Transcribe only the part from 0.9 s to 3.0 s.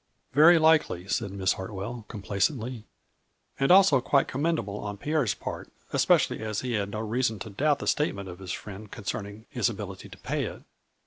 said Miss Hartwell, complac ently,"